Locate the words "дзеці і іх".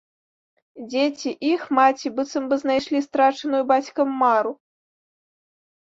0.93-1.67